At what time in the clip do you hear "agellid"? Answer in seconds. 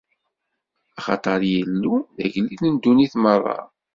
2.25-2.61